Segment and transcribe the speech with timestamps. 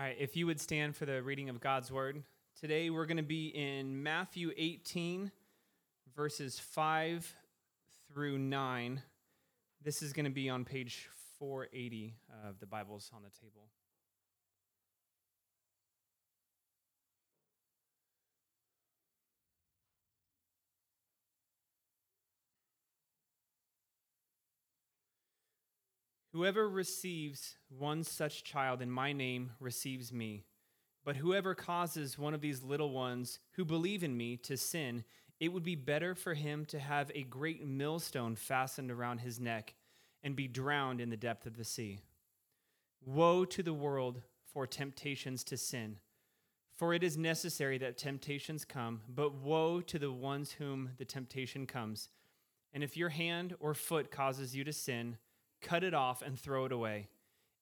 [0.00, 2.22] All right, if you would stand for the reading of God's word.
[2.58, 5.30] Today we're going to be in Matthew 18,
[6.16, 7.36] verses 5
[8.08, 9.02] through 9.
[9.84, 12.14] This is going to be on page 480
[12.48, 13.68] of the Bibles on the table.
[26.32, 30.44] Whoever receives one such child in my name receives me.
[31.04, 35.04] But whoever causes one of these little ones who believe in me to sin,
[35.40, 39.74] it would be better for him to have a great millstone fastened around his neck
[40.22, 42.00] and be drowned in the depth of the sea.
[43.04, 44.20] Woe to the world
[44.52, 45.96] for temptations to sin!
[46.76, 51.66] For it is necessary that temptations come, but woe to the ones whom the temptation
[51.66, 52.08] comes.
[52.72, 55.16] And if your hand or foot causes you to sin,
[55.60, 57.08] cut it off and throw it away.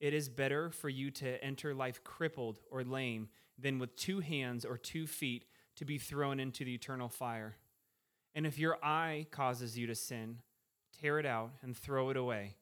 [0.00, 4.64] It is better for you to enter life crippled or lame than with two hands
[4.64, 5.44] or two feet
[5.76, 7.56] to be thrown into the eternal fire.
[8.34, 10.38] And if your eye causes you to sin,
[11.00, 12.56] tear it out and throw it away.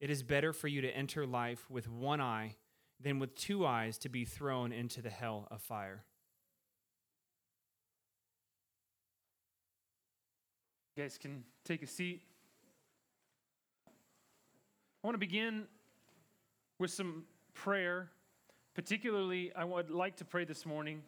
[0.00, 2.56] It is better for you to enter life with one eye
[3.00, 6.04] than with two eyes to be thrown into the hell of fire.
[10.96, 12.22] You guys can take a seat.
[15.04, 15.68] I want to begin
[16.80, 17.22] with some
[17.54, 18.10] prayer.
[18.74, 21.02] Particularly, I would like to pray this morning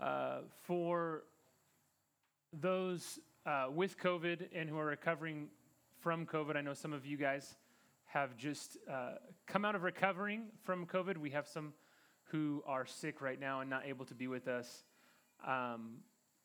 [0.00, 1.22] uh, for
[2.52, 5.50] those uh, with COVID and who are recovering
[6.00, 6.56] from COVID.
[6.56, 7.54] I know some of you guys
[8.06, 9.12] have just uh,
[9.46, 11.18] come out of recovering from COVID.
[11.18, 11.72] We have some
[12.24, 14.82] who are sick right now and not able to be with us.
[15.46, 15.98] Um,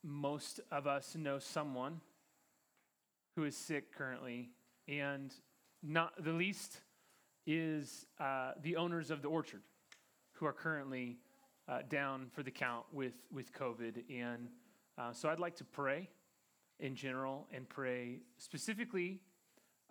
[0.04, 2.00] most of us know someone
[3.34, 4.50] who is sick currently,
[4.86, 5.34] and
[5.82, 6.80] not the least
[7.46, 9.62] is uh, the owners of the orchard
[10.32, 11.18] who are currently
[11.68, 14.02] uh, down for the count with, with COVID.
[14.10, 14.48] And
[14.96, 16.08] uh, so I'd like to pray
[16.80, 19.20] in general and pray specifically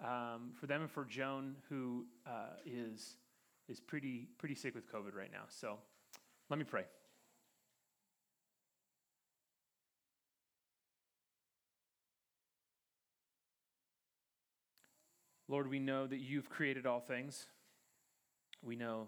[0.04, 3.18] um, for them and for Joan, who uh, is
[3.68, 5.44] is pretty, pretty sick with COVID right now.
[5.50, 5.78] So
[6.50, 6.86] let me pray.
[15.48, 17.48] Lord, we know that you've created all things.
[18.62, 19.08] We know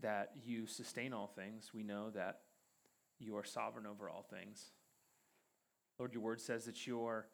[0.00, 1.70] that you sustain all things.
[1.72, 2.40] We know that
[3.18, 4.72] you are sovereign over all things.
[5.98, 7.26] Lord, your word says that you're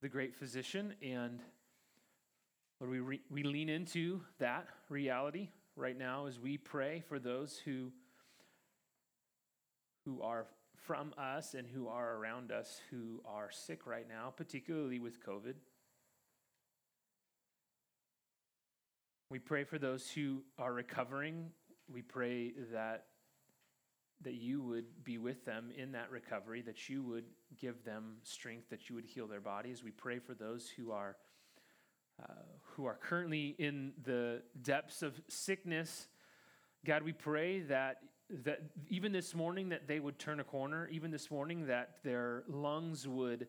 [0.00, 1.40] the great physician, and
[2.80, 7.60] Lord, we, re- we lean into that reality right now as we pray for those
[7.64, 7.92] who,
[10.04, 14.98] who are from us and who are around us who are sick right now, particularly
[14.98, 15.54] with COVID.
[19.32, 21.46] We pray for those who are recovering.
[21.90, 23.06] We pray that
[24.20, 27.24] that you would be with them in that recovery, that you would
[27.58, 29.82] give them strength, that you would heal their bodies.
[29.82, 31.16] We pray for those who are
[32.22, 36.08] uh, who are currently in the depths of sickness.
[36.84, 38.00] God, we pray that
[38.44, 38.60] that
[38.90, 43.08] even this morning that they would turn a corner, even this morning that their lungs
[43.08, 43.48] would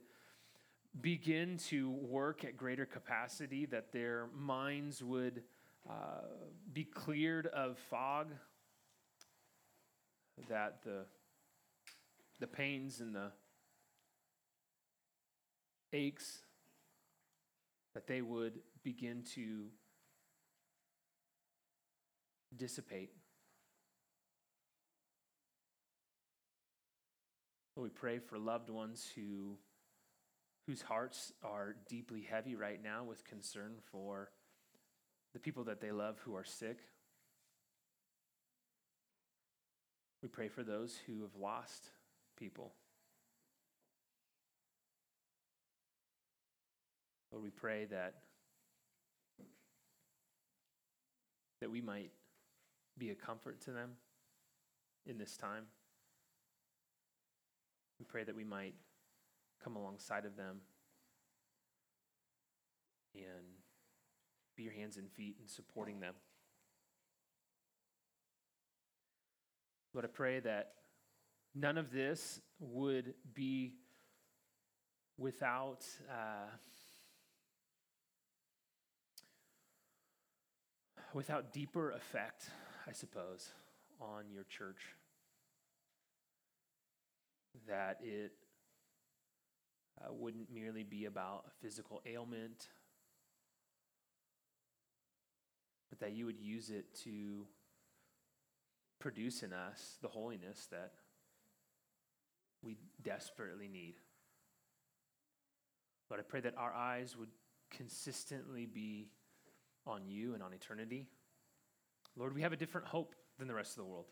[1.02, 5.44] begin to work at greater capacity, that their minds would
[6.72, 8.32] be cleared of fog,
[10.50, 11.06] that the,
[12.40, 13.32] the pains and the
[15.92, 16.40] aches,
[17.94, 19.66] that they would begin to
[22.56, 23.12] dissipate.
[27.76, 29.58] We pray for loved ones who
[30.68, 34.30] whose hearts are deeply heavy right now with concern for
[35.34, 36.78] the people that they love who are sick.
[40.22, 41.90] We pray for those who have lost
[42.38, 42.74] people.
[47.32, 48.16] Lord, we pray that
[51.60, 52.12] that we might
[52.98, 53.92] be a comfort to them
[55.06, 55.64] in this time.
[58.00, 58.76] We pray that we might
[59.64, 60.58] come alongside of them
[63.16, 63.63] and
[64.64, 66.16] your hands and feet in supporting them.
[69.94, 70.74] Lord, I pray that
[71.54, 73.74] none of this would be
[75.18, 76.50] without uh,
[81.14, 82.50] without deeper effect,
[82.88, 83.52] I suppose,
[84.02, 84.82] on your church.
[87.68, 88.32] That it
[90.02, 92.68] uh, wouldn't merely be about a physical ailment
[95.94, 97.46] but that you would use it to
[99.00, 100.94] produce in us the holiness that
[102.64, 103.94] we desperately need.
[106.10, 107.30] Lord, I pray that our eyes would
[107.70, 109.10] consistently be
[109.86, 111.06] on you and on eternity.
[112.16, 114.06] Lord, we have a different hope than the rest of the world.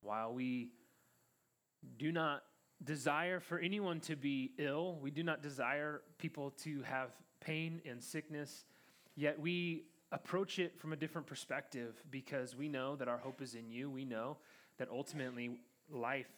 [0.00, 0.70] While we
[1.98, 2.44] do not
[2.82, 7.10] desire for anyone to be ill, we do not desire people to have
[7.40, 8.64] pain and sickness,
[9.16, 13.54] yet we approach it from a different perspective because we know that our hope is
[13.54, 13.90] in you.
[13.90, 14.36] We know
[14.78, 15.58] that ultimately
[15.90, 16.30] life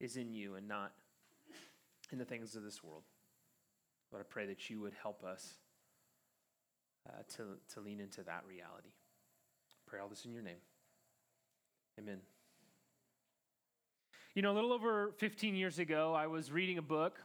[0.00, 0.92] is in you and not
[2.12, 3.02] in the things of this world.
[4.10, 5.54] But I pray that you would help us
[7.08, 7.44] uh, to,
[7.74, 8.90] to lean into that reality.
[9.86, 10.60] Pray all this in your name.
[11.98, 12.20] Amen.
[14.34, 17.18] You know, a little over 15 years ago, I was reading a book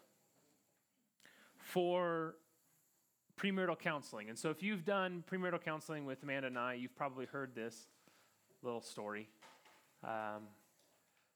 [1.58, 2.36] for
[3.40, 4.30] premarital counseling.
[4.30, 7.88] And so, if you've done premarital counseling with Amanda and I, you've probably heard this
[8.62, 9.30] little story.
[10.04, 10.48] Um,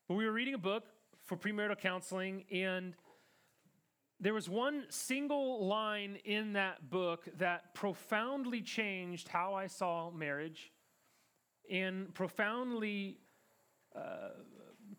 [0.07, 0.83] but we were reading a book
[1.25, 2.93] for premarital counseling, and
[4.19, 10.71] there was one single line in that book that profoundly changed how I saw marriage
[11.69, 13.19] and profoundly
[13.95, 14.29] uh,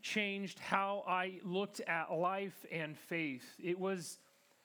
[0.03, 3.45] changed how I looked at life and faith.
[3.59, 4.19] It was,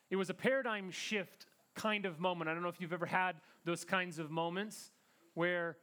[0.09, 2.49] it was a paradigm shift kind of moment.
[2.49, 3.35] I don't know if you've ever had
[3.65, 4.91] those kinds of moments
[5.33, 5.77] where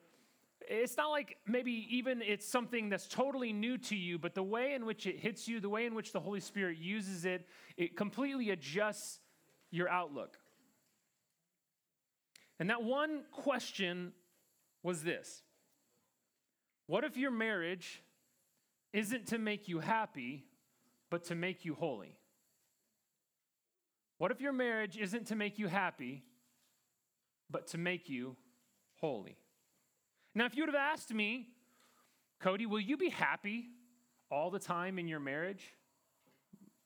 [0.68, 4.74] it's not like maybe even it's something that's totally new to you, but the way
[4.74, 7.46] in which it hits you, the way in which the Holy Spirit uses it,
[7.76, 9.20] it completely adjusts
[9.70, 10.36] your outlook.
[12.58, 14.12] And that one question
[14.82, 15.42] was this
[16.86, 18.02] What if your marriage
[18.92, 20.44] isn't to make you happy,
[21.10, 22.19] but to make you holy?
[24.20, 26.22] What if your marriage isn't to make you happy,
[27.48, 28.36] but to make you
[28.96, 29.38] holy?
[30.34, 31.46] Now, if you would have asked me,
[32.38, 33.68] Cody, will you be happy
[34.30, 35.64] all the time in your marriage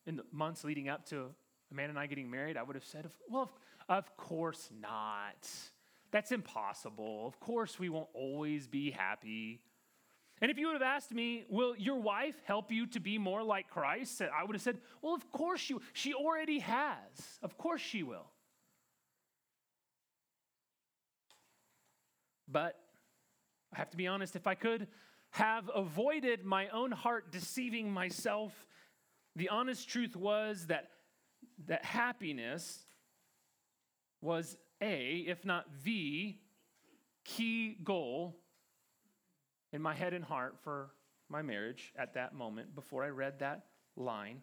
[0.06, 1.34] in the months leading up to
[1.72, 2.56] Amanda and I getting married?
[2.56, 3.50] I would have said, well,
[3.88, 5.48] of course not.
[6.12, 7.26] That's impossible.
[7.26, 9.60] Of course, we won't always be happy.
[10.40, 13.42] And if you would have asked me, will your wife help you to be more
[13.42, 14.20] like Christ?
[14.20, 17.38] I would have said, well, of course she, she already has.
[17.42, 18.26] Of course she will.
[22.48, 22.78] But
[23.72, 24.88] I have to be honest, if I could
[25.30, 28.52] have avoided my own heart deceiving myself,
[29.34, 30.90] the honest truth was that,
[31.66, 32.84] that happiness
[34.20, 36.36] was a, if not the,
[37.24, 38.36] key goal
[39.74, 40.90] in my head and heart for
[41.28, 43.66] my marriage at that moment before I read that
[43.96, 44.38] line.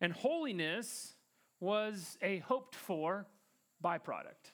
[0.00, 1.14] And holiness
[1.60, 3.28] was a hoped for
[3.82, 4.50] byproduct.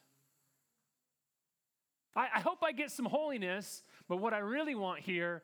[2.15, 5.43] I, I hope I get some holiness, but what I really want here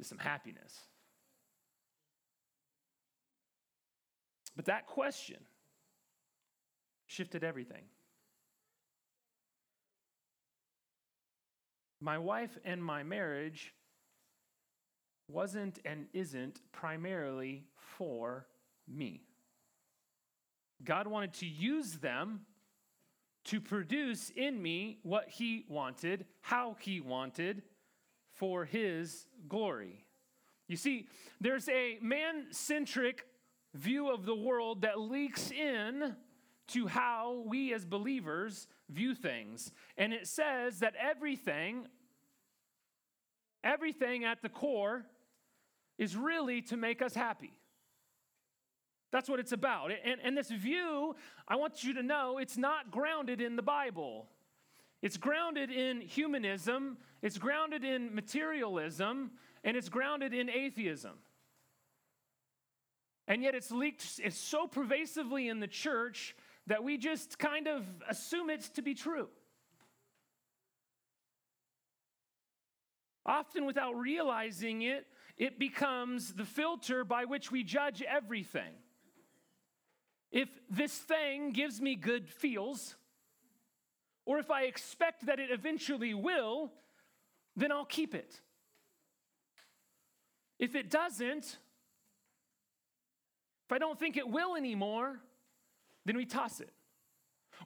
[0.00, 0.76] is some happiness.
[4.56, 5.38] But that question
[7.06, 7.84] shifted everything.
[12.00, 13.74] My wife and my marriage
[15.28, 18.46] wasn't and isn't primarily for
[18.88, 19.22] me.
[20.82, 22.40] God wanted to use them
[23.44, 27.62] to produce in me what he wanted, how he wanted,
[28.32, 30.04] for his glory.
[30.68, 31.08] You see,
[31.40, 33.26] there's a man centric
[33.74, 36.16] view of the world that leaks in
[36.68, 39.72] to how we as believers view things.
[39.96, 41.86] And it says that everything,
[43.64, 45.04] everything at the core,
[45.98, 47.52] is really to make us happy.
[49.12, 49.90] That's what it's about.
[50.04, 51.16] And, and this view,
[51.48, 54.28] I want you to know, it's not grounded in the Bible.
[55.02, 59.30] It's grounded in humanism, it's grounded in materialism,
[59.64, 61.12] and it's grounded in atheism.
[63.26, 66.36] And yet it's leaked it's so pervasively in the church
[66.70, 69.26] that we just kind of assume it to be true.
[73.26, 75.04] Often without realizing it,
[75.36, 78.72] it becomes the filter by which we judge everything.
[80.30, 82.94] If this thing gives me good feels,
[84.24, 86.70] or if I expect that it eventually will,
[87.56, 88.40] then I'll keep it.
[90.60, 91.46] If it doesn't,
[93.66, 95.20] if I don't think it will anymore,
[96.04, 96.70] then we toss it.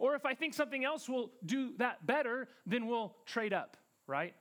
[0.01, 3.77] Or if I think something else will do that better, then we'll trade up,
[4.07, 4.35] right?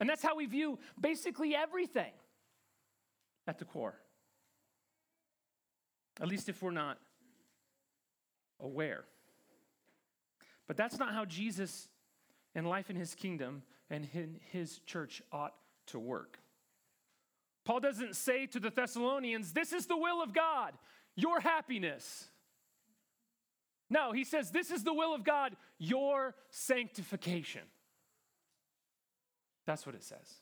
[0.00, 2.12] And that's how we view basically everything
[3.46, 4.00] at the core.
[6.20, 6.98] At least if we're not
[8.60, 9.04] aware.
[10.66, 11.88] But that's not how Jesus
[12.54, 15.54] and life in his kingdom and in his church ought
[15.86, 16.38] to work.
[17.64, 20.72] Paul doesn't say to the Thessalonians, This is the will of God,
[21.16, 22.28] your happiness.
[23.90, 27.62] No, he says, This is the will of God, your sanctification.
[29.66, 30.40] That's what it says.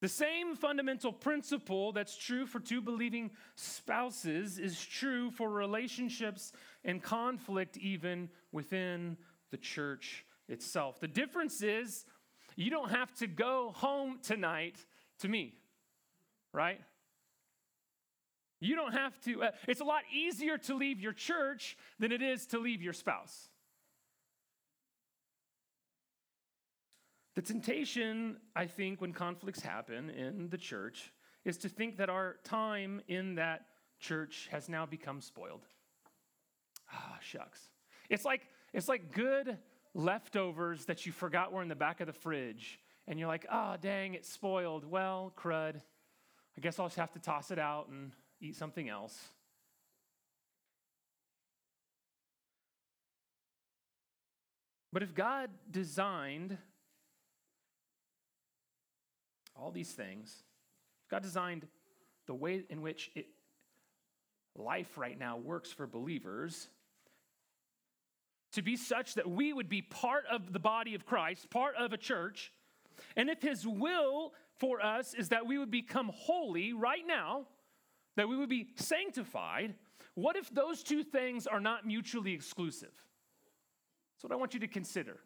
[0.00, 6.52] The same fundamental principle that's true for two believing spouses is true for relationships
[6.84, 9.16] and conflict, even within
[9.50, 11.00] the church itself.
[11.00, 12.04] The difference is
[12.56, 14.76] you don't have to go home tonight
[15.20, 15.54] to me,
[16.52, 16.80] right?
[18.64, 22.22] You don't have to, uh, it's a lot easier to leave your church than it
[22.22, 23.50] is to leave your spouse.
[27.34, 31.12] The temptation, I think, when conflicts happen in the church,
[31.44, 33.66] is to think that our time in that
[34.00, 35.66] church has now become spoiled.
[36.90, 37.68] Ah, shucks.
[38.08, 39.58] It's like it's like good
[39.92, 43.76] leftovers that you forgot were in the back of the fridge, and you're like, oh,
[43.78, 44.86] dang, it's spoiled.
[44.86, 45.82] Well, crud.
[46.56, 49.28] I guess I'll just have to toss it out and eat something else.
[54.92, 56.56] But if God designed
[59.56, 60.44] all these things,
[61.10, 61.66] God designed
[62.26, 63.26] the way in which it,
[64.56, 66.68] life right now works for believers
[68.52, 71.92] to be such that we would be part of the body of Christ, part of
[71.92, 72.52] a church.
[73.16, 77.46] And if His will for us is that we would become holy right now,
[78.16, 79.74] that we would be sanctified,
[80.14, 82.92] what if those two things are not mutually exclusive?
[84.14, 85.18] That's what I want you to consider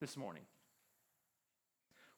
[0.00, 0.42] this morning.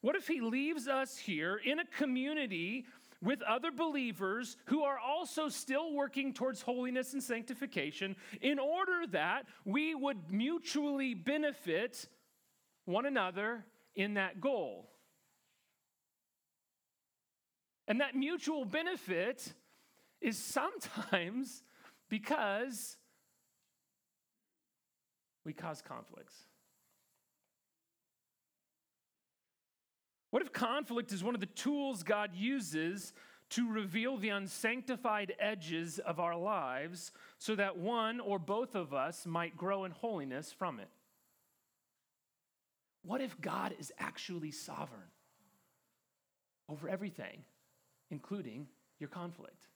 [0.00, 2.87] What if He leaves us here in a community
[3.23, 9.47] with other believers who are also still working towards holiness and sanctification in order that
[9.64, 12.09] we would mutually benefit
[12.85, 13.64] one another
[13.95, 14.91] in that goal.
[17.92, 19.52] And that mutual benefit
[20.22, 21.62] is sometimes
[22.08, 22.96] because
[25.44, 26.34] we cause conflicts.
[30.30, 33.12] What if conflict is one of the tools God uses
[33.50, 39.26] to reveal the unsanctified edges of our lives so that one or both of us
[39.26, 40.88] might grow in holiness from it?
[43.04, 45.11] What if God is actually sovereign
[46.70, 47.44] over everything,
[48.12, 48.69] including
[49.00, 49.66] your conflict?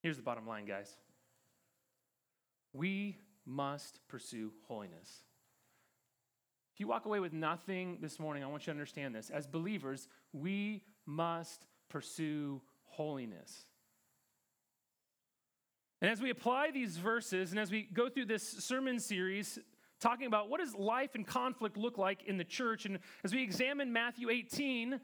[0.00, 0.90] Here's the bottom line, guys.
[2.72, 5.24] We must pursue holiness.
[6.72, 9.30] If you walk away with nothing this morning, I want you to understand this.
[9.30, 13.66] As believers, we must pursue holiness.
[16.00, 19.58] And as we apply these verses and as we go through this sermon series
[20.00, 23.42] talking about what does life and conflict look like in the church and as we
[23.42, 25.00] examine Matthew 18,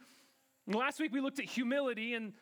[0.66, 2.32] last week we looked at humility and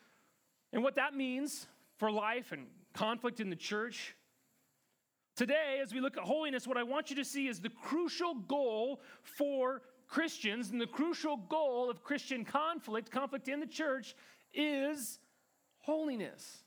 [0.71, 4.15] and what that means for life and conflict in the church.
[5.35, 8.35] Today, as we look at holiness, what I want you to see is the crucial
[8.35, 14.15] goal for Christians and the crucial goal of Christian conflict, conflict in the church,
[14.53, 15.19] is
[15.79, 16.63] holiness.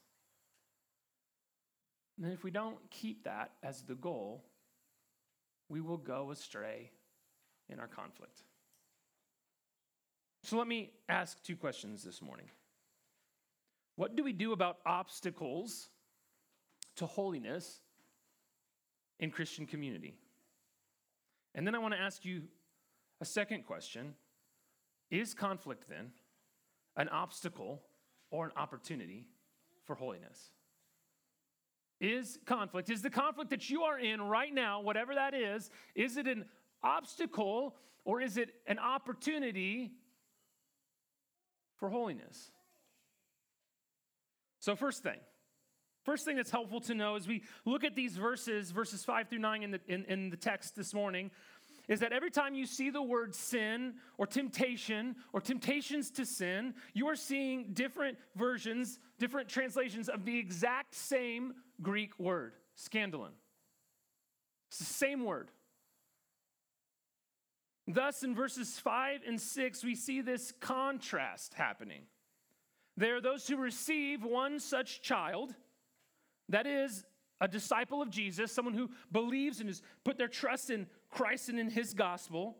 [2.22, 4.44] And if we don't keep that as the goal,
[5.72, 6.90] we will go astray
[7.70, 8.42] in our conflict.
[10.42, 12.44] So let me ask two questions this morning.
[13.96, 15.88] What do we do about obstacles
[16.96, 17.80] to holiness
[19.18, 20.14] in Christian community?
[21.54, 22.42] And then I want to ask you
[23.22, 24.14] a second question
[25.10, 26.10] Is conflict then
[26.96, 27.80] an obstacle
[28.30, 29.24] or an opportunity
[29.86, 30.50] for holiness?
[32.02, 36.16] Is conflict, is the conflict that you are in right now, whatever that is, is
[36.16, 36.46] it an
[36.82, 39.92] obstacle or is it an opportunity
[41.76, 42.50] for holiness?
[44.58, 45.18] So, first thing,
[46.04, 49.38] First thing that's helpful to know as we look at these verses, verses 5 through
[49.38, 51.30] 9 in the, in, in the text this morning,
[51.88, 56.74] is that every time you see the word sin or temptation or temptations to sin,
[56.92, 63.32] you are seeing different versions, different translations of the exact same Greek word, scandalon.
[64.68, 65.50] It's the same word.
[67.86, 72.02] Thus, in verses 5 and 6, we see this contrast happening.
[72.96, 75.54] There are those who receive one such child
[76.48, 77.04] that is
[77.40, 81.58] a disciple of Jesus, someone who believes and has put their trust in Christ and
[81.58, 82.56] in his gospel,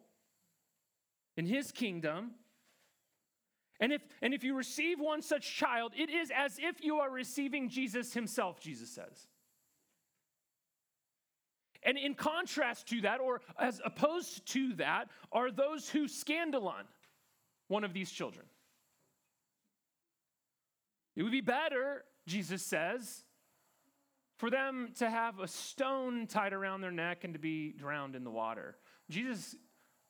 [1.37, 2.33] in his kingdom.
[3.83, 7.11] And if, and if you receive one such child, it is as if you are
[7.11, 9.27] receiving Jesus himself, Jesus says.
[11.83, 16.85] And in contrast to that, or as opposed to that, are those who scandalon
[17.67, 18.47] one of these children.
[21.17, 23.25] It would be better, Jesus says,
[24.37, 28.23] for them to have a stone tied around their neck and to be drowned in
[28.23, 28.77] the water.
[29.11, 29.57] Jesus,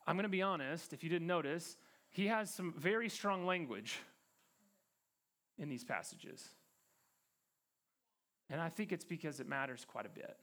[0.07, 1.79] I'm going to be honest, if you didn't notice,
[2.13, 3.99] he has some very strong language
[5.59, 6.47] in these passages.
[8.51, 10.37] And I think it's because it matters quite a bit.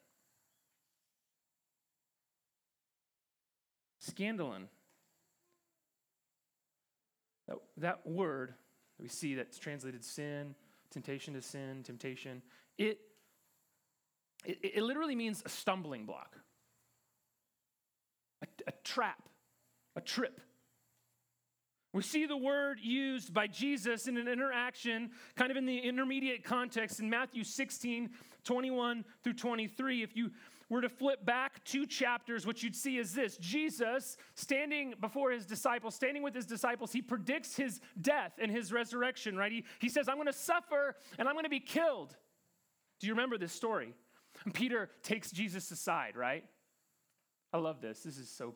[4.04, 4.64] Scandalon.
[7.48, 8.50] That, that word
[8.98, 10.56] that we see that's translated sin,
[10.90, 12.42] temptation to sin, temptation,
[12.78, 13.00] it,
[14.44, 16.38] it, it literally means a stumbling block,
[18.42, 19.30] a, a trap,
[19.96, 20.42] a trip.
[21.92, 26.44] We see the word used by Jesus in an interaction, kind of in the intermediate
[26.44, 28.12] context in Matthew 16,
[28.44, 30.04] 21 through 23.
[30.04, 30.30] If you
[30.70, 35.48] were to flip back two chapters, what you'd see is this Jesus standing before his
[35.48, 39.52] disciples, standing with his disciples, he predicts his death and his resurrection, right?
[39.52, 42.16] He, he says, I'm going to suffer and I'm going to be killed.
[43.00, 43.96] Do you remember this story?
[44.46, 46.46] And Peter takes Jesus aside, right?
[47.52, 48.02] I love this.
[48.02, 48.54] This is so,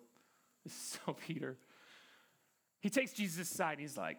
[0.63, 1.57] this is so Peter.
[2.83, 4.17] He takes Jesus aside and he's like,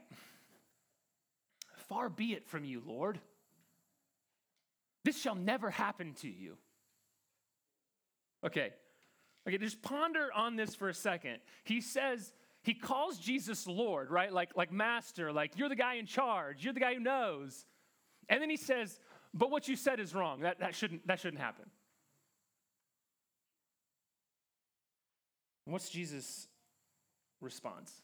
[1.86, 3.20] Far be it from you, Lord.
[5.04, 6.56] This shall never happen to you.
[8.42, 8.72] Okay,
[9.46, 11.38] okay, just ponder on this for a second.
[11.64, 14.32] He says, he calls Jesus Lord, right?
[14.32, 17.66] Like, like master, like you're the guy in charge, you're the guy who knows.
[18.30, 18.98] And then he says,
[19.34, 20.40] but what you said is wrong.
[20.40, 21.66] That, that, shouldn't, that shouldn't happen.
[25.66, 26.48] What's Jesus'
[27.42, 28.03] response?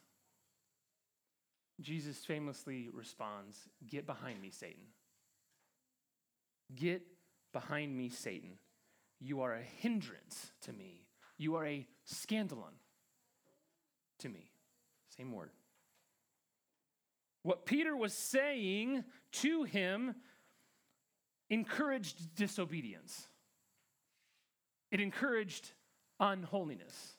[1.81, 3.57] Jesus famously responds,
[3.87, 4.85] Get behind me, Satan.
[6.75, 7.03] Get
[7.53, 8.59] behind me, Satan.
[9.19, 11.07] You are a hindrance to me.
[11.37, 12.77] You are a scandalon
[14.21, 14.51] to me.
[15.17, 15.51] Same word.
[17.43, 20.15] What Peter was saying to him
[21.49, 23.27] encouraged disobedience,
[24.91, 25.73] it encouraged
[26.19, 27.17] unholiness.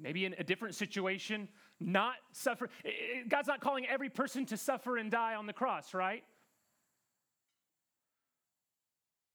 [0.00, 1.48] Maybe in a different situation,
[1.80, 2.68] not suffer.
[3.28, 6.22] God's not calling every person to suffer and die on the cross, right?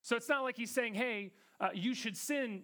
[0.01, 2.63] So it's not like he's saying, hey, uh, you should sin,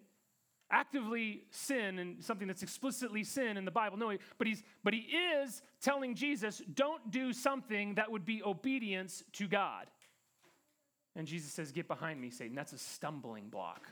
[0.69, 3.97] actively sin, and something that's explicitly sin in the Bible.
[3.97, 9.23] No, but, he's, but he is telling Jesus, don't do something that would be obedience
[9.33, 9.87] to God.
[11.15, 12.55] And Jesus says, Get behind me, Satan.
[12.55, 13.89] That's a stumbling block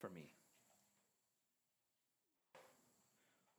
[0.00, 0.31] for me.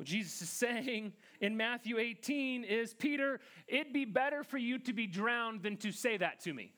[0.03, 3.39] What Jesus is saying in Matthew 18 is Peter,
[3.69, 6.73] it'd be better for you to be drowned than to say that to me.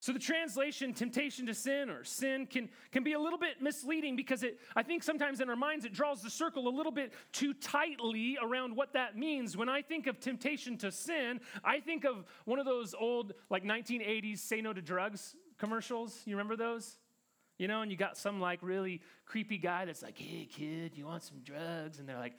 [0.00, 4.16] So the translation temptation to sin or sin can, can be a little bit misleading
[4.16, 7.12] because it I think sometimes in our minds it draws the circle a little bit
[7.32, 9.58] too tightly around what that means.
[9.58, 13.62] When I think of temptation to sin, I think of one of those old like
[13.62, 16.22] 1980s say no to drugs commercials.
[16.24, 16.96] You remember those?
[17.58, 21.06] You know, and you got some like really creepy guy that's like, "Hey kid, you
[21.06, 22.36] want some drugs?" and they're like,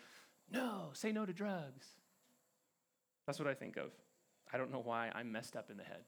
[0.51, 1.88] "No, say no to drugs."
[3.25, 3.91] That's what I think of.
[4.54, 6.04] I don't know why I'm messed up in the head.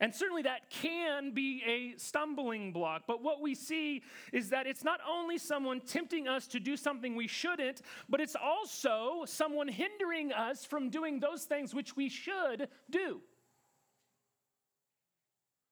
[0.00, 3.02] And certainly that can be a stumbling block.
[3.06, 7.16] But what we see is that it's not only someone tempting us to do something
[7.16, 12.68] we shouldn't, but it's also someone hindering us from doing those things which we should
[12.90, 13.20] do.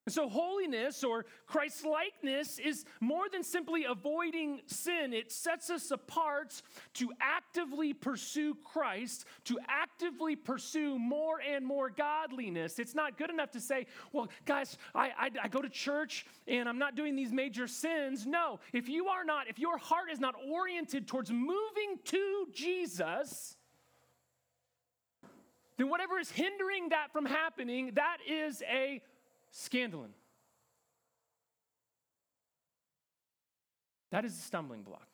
[0.08, 5.12] So, holiness or Christ likeness is more than simply avoiding sin.
[5.12, 6.62] It sets us apart
[6.94, 12.78] to actively pursue Christ, to actively pursue more and more godliness.
[12.78, 16.68] It's not good enough to say, well, guys, I, I, I go to church and
[16.68, 18.26] I'm not doing these major sins.
[18.26, 23.56] No, if you are not, if your heart is not oriented towards moving to Jesus,
[25.78, 29.02] then whatever is hindering that from happening, that is a
[29.56, 30.10] Scandalon.
[34.10, 35.08] That is a stumbling block.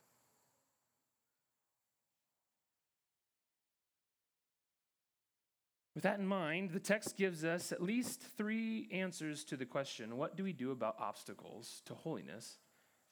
[5.95, 10.17] With that in mind, the text gives us at least three answers to the question
[10.17, 12.59] what do we do about obstacles to holiness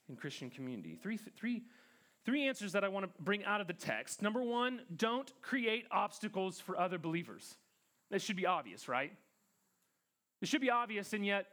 [0.08, 0.98] in Christian community?
[1.00, 1.62] Three, three,
[2.24, 4.22] three answers that I want to bring out of the text.
[4.22, 7.56] Number one, don't create obstacles for other believers.
[8.10, 9.12] That should be obvious, right?
[10.40, 11.46] It should be obvious, and yet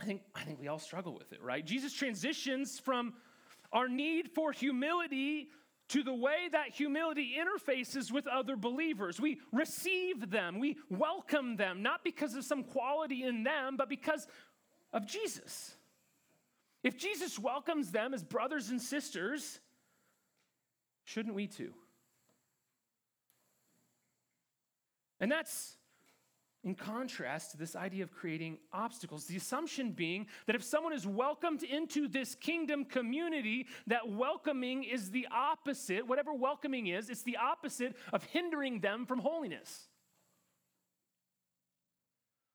[0.00, 1.64] I think, I think we all struggle with it, right?
[1.64, 3.14] Jesus transitions from
[3.72, 5.48] our need for humility
[5.88, 9.20] to the way that humility interfaces with other believers.
[9.20, 14.26] We receive them, we welcome them, not because of some quality in them, but because
[14.92, 15.74] of Jesus.
[16.82, 19.60] If Jesus welcomes them as brothers and sisters,
[21.04, 21.72] shouldn't we too?
[25.20, 25.76] And that's
[26.64, 29.26] in contrast to this idea of creating obstacles.
[29.26, 35.10] The assumption being that if someone is welcomed into this kingdom community, that welcoming is
[35.10, 39.88] the opposite, whatever welcoming is, it's the opposite of hindering them from holiness.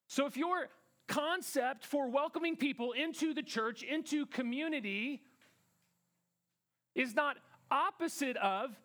[0.08, 0.70] So if your
[1.08, 5.22] concept for welcoming people into the church, into community,
[6.94, 7.38] is not
[7.72, 8.76] opposite of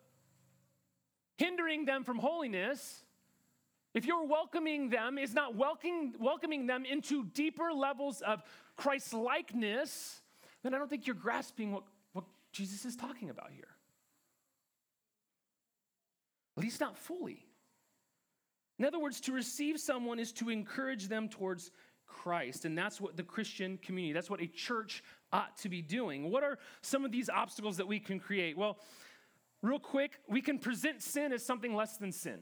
[1.37, 3.03] hindering them from holiness,
[3.93, 8.43] if you're welcoming them, is not welcoming, welcoming them into deeper levels of
[8.75, 10.21] Christ likeness,
[10.63, 13.67] then I don't think you're grasping what, what Jesus is talking about here.
[16.57, 17.45] At least not fully.
[18.77, 21.71] In other words, to receive someone is to encourage them towards
[22.05, 22.65] Christ.
[22.65, 26.29] And that's what the Christian community, that's what a church ought to be doing.
[26.29, 28.57] What are some of these obstacles that we can create?
[28.57, 28.77] Well,
[29.61, 32.39] real quick, we can present sin as something less than sin.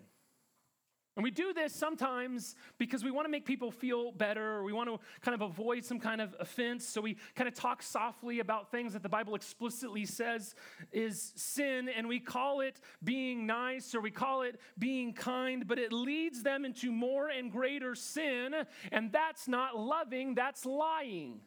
[1.17, 4.71] And we do this sometimes because we want to make people feel better or we
[4.71, 6.87] want to kind of avoid some kind of offense.
[6.87, 10.53] So we kind of talk softly about things that the Bible explicitly says
[10.91, 15.79] is sin and we call it being nice or we call it being kind, but
[15.79, 18.53] it leads them into more and greater sin.
[18.91, 21.39] And that's not loving, that's lying.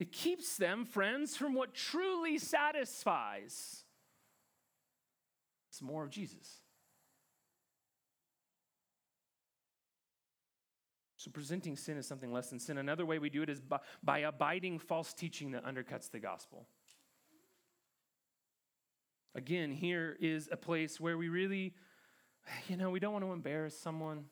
[0.00, 3.85] It keeps them, friends, from what truly satisfies.
[5.76, 6.62] It's more of Jesus.
[11.18, 12.78] So, presenting sin as something less than sin.
[12.78, 16.66] Another way we do it is by, by abiding false teaching that undercuts the gospel.
[19.34, 21.74] Again, here is a place where we really,
[22.68, 24.24] you know, we don't want to embarrass someone.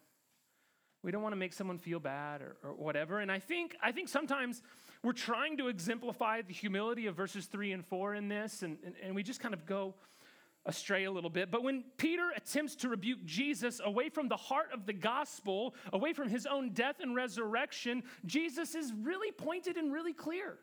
[1.03, 3.21] We don't want to make someone feel bad or, or whatever.
[3.21, 4.63] And I think, I think sometimes
[5.03, 8.95] we're trying to exemplify the humility of verses three and four in this, and, and,
[9.03, 9.95] and we just kind of go,
[10.67, 11.51] astray a little bit.
[11.51, 16.13] But when Peter attempts to rebuke Jesus away from the heart of the gospel, away
[16.13, 20.59] from his own death and resurrection, Jesus is really pointed and really clear.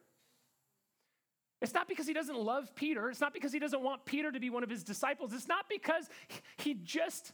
[1.62, 3.10] It's not because he doesn't love Peter.
[3.10, 5.32] It's not because he doesn't want Peter to be one of his disciples.
[5.34, 6.10] It's not because
[6.58, 7.34] he just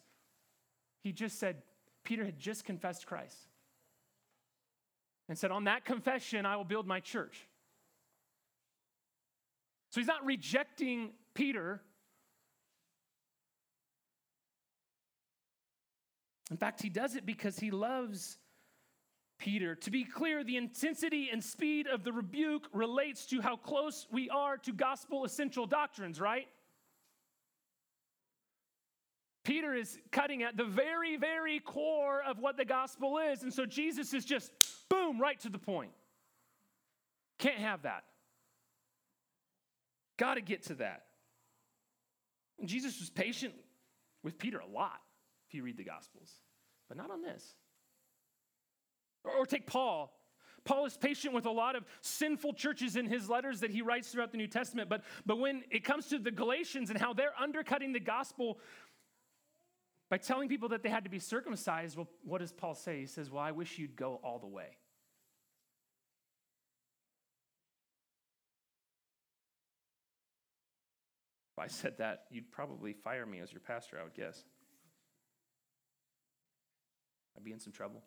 [1.02, 1.62] he just said
[2.04, 3.38] Peter had just confessed Christ.
[5.30, 7.48] And said, "On that confession I will build my church."
[9.92, 11.82] So he's not rejecting Peter.
[16.50, 18.38] In fact, he does it because he loves
[19.38, 19.76] Peter.
[19.76, 24.30] To be clear, the intensity and speed of the rebuke relates to how close we
[24.30, 26.48] are to gospel essential doctrines, right?
[29.44, 33.44] Peter is cutting at the very, very core of what the gospel is.
[33.44, 34.52] And so Jesus is just,
[34.90, 35.92] boom, right to the point.
[37.40, 38.04] Can't have that.
[40.18, 41.04] Got to get to that.
[42.60, 43.54] And Jesus was patient
[44.24, 45.00] with Peter a lot
[45.48, 46.32] if you read the Gospels,
[46.88, 47.56] but not on this.
[49.24, 50.14] Or, or take Paul.
[50.66, 54.10] Paul is patient with a lot of sinful churches in his letters that he writes
[54.10, 57.34] throughout the New Testament, but, but when it comes to the Galatians and how they're
[57.40, 58.60] undercutting the gospel
[60.10, 63.00] by telling people that they had to be circumcised, well, what does Paul say?
[63.00, 64.78] He says, Well, I wish you'd go all the way.
[71.58, 74.44] If I said that, you'd probably fire me as your pastor, I would guess.
[77.38, 78.04] I'd be in some trouble.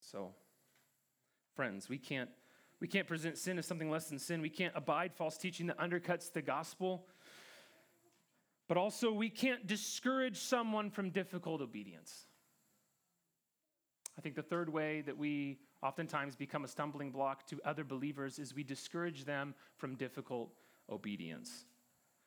[0.00, 0.34] So,
[1.54, 2.30] friends, we can't
[2.80, 4.42] we can't present sin as something less than sin.
[4.42, 7.06] We can't abide false teaching that undercuts the gospel.
[8.68, 12.26] But also, we can't discourage someone from difficult obedience.
[14.18, 18.38] I think the third way that we oftentimes become a stumbling block to other believers
[18.38, 20.50] is we discourage them from difficult
[20.90, 21.64] obedience.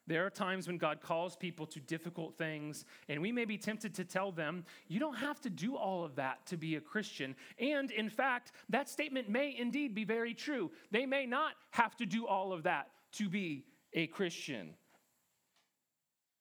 [0.10, 3.94] There are times when God calls people to difficult things, and we may be tempted
[3.94, 7.36] to tell them, you don't have to do all of that to be a Christian.
[7.60, 10.72] And in fact, that statement may indeed be very true.
[10.90, 14.74] They may not have to do all of that to be a Christian.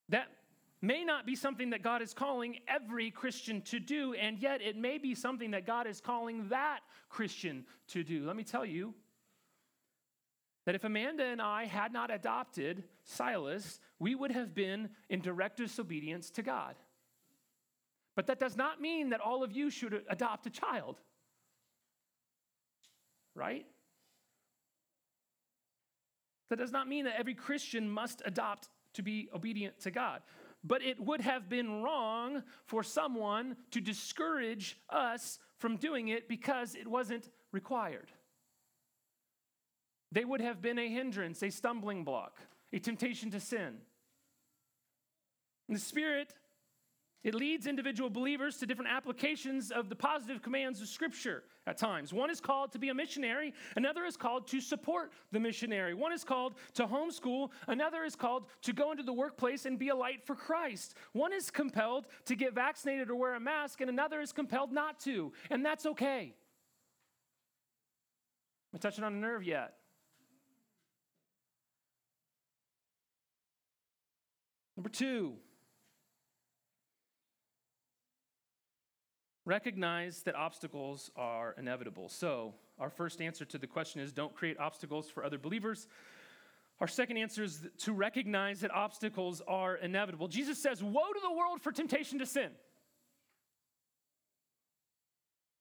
[0.09, 0.28] That
[0.81, 4.78] may not be something that God is calling every Christian to do, and yet it
[4.78, 8.24] may be something that God is calling that Christian to do.
[8.24, 8.94] Let me tell you,
[10.68, 15.57] that if Amanda and I had not adopted Silas, we would have been in direct
[15.57, 16.74] disobedience to God.
[18.14, 21.00] But that does not mean that all of you should adopt a child.
[23.35, 23.64] Right?
[26.50, 30.20] That does not mean that every Christian must adopt to be obedient to God.
[30.62, 36.74] But it would have been wrong for someone to discourage us from doing it because
[36.74, 38.12] it wasn't required.
[40.10, 42.38] They would have been a hindrance, a stumbling block,
[42.72, 43.76] a temptation to sin.
[45.68, 46.32] And the Spirit,
[47.24, 52.14] it leads individual believers to different applications of the positive commands of Scripture at times.
[52.14, 55.92] One is called to be a missionary, another is called to support the missionary.
[55.92, 59.90] One is called to homeschool, another is called to go into the workplace and be
[59.90, 60.94] a light for Christ.
[61.12, 64.98] One is compelled to get vaccinated or wear a mask, and another is compelled not
[65.00, 66.32] to, and that's okay.
[68.72, 69.77] Am I touching on a nerve yet?
[74.78, 75.32] Number two,
[79.44, 82.08] recognize that obstacles are inevitable.
[82.08, 85.88] So, our first answer to the question is don't create obstacles for other believers.
[86.80, 90.28] Our second answer is to recognize that obstacles are inevitable.
[90.28, 92.50] Jesus says, Woe to the world for temptation to sin.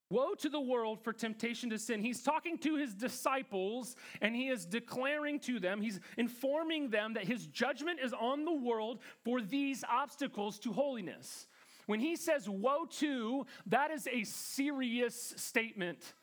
[0.10, 2.02] Woe to the world for temptation to sin.
[2.02, 7.26] He's talking to his disciples and he is declaring to them, he's informing them that
[7.26, 11.48] his judgment is on the world for these obstacles to holiness.
[11.88, 16.14] When he says woe to, that is a serious statement.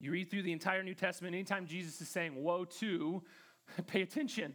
[0.00, 3.22] You read through the entire New Testament, anytime Jesus is saying woe to,
[3.86, 4.54] pay attention.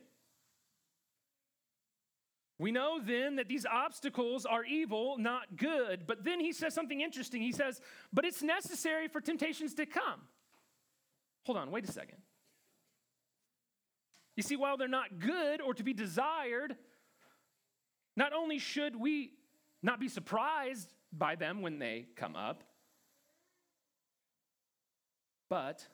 [2.62, 6.06] We know then that these obstacles are evil, not good.
[6.06, 7.42] But then he says something interesting.
[7.42, 7.82] He says,
[8.14, 10.22] but it's necessary for temptations to come.
[11.48, 12.20] Hold on, wait a second.
[14.36, 16.76] You see, while they're not good or to be desired,
[18.16, 19.32] not only should we
[19.82, 22.64] not be surprised by them when they come up,
[25.50, 25.88] but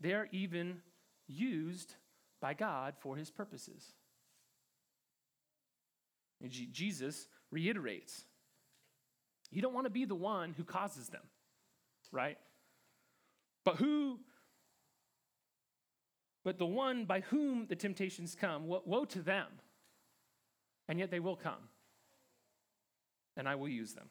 [0.00, 0.78] they're even
[1.28, 1.94] used
[2.40, 3.94] by God for his purposes.
[6.42, 8.24] Jesus reiterates
[9.50, 11.22] you don't want to be the one who causes them,
[12.10, 12.36] right?
[13.64, 14.18] But who,
[16.44, 19.46] but the one by whom the temptations come, woe to them.
[20.88, 21.68] And yet they will come,
[23.36, 24.08] and I will use them.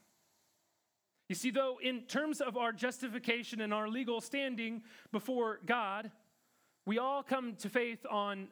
[1.30, 6.12] You see, though, in terms of our justification and our legal standing before God,
[6.86, 8.50] we all come to faith on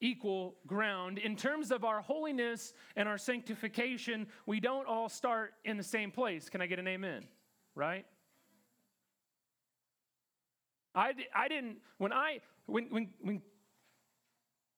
[0.00, 1.18] equal ground.
[1.18, 6.10] In terms of our holiness and our sanctification, we don't all start in the same
[6.10, 6.48] place.
[6.48, 7.24] Can I get an amen?
[7.74, 8.06] Right?
[10.94, 13.42] I, I didn't, when I, when, when, when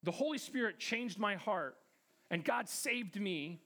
[0.03, 1.77] the Holy Spirit changed my heart
[2.31, 3.61] and God saved me,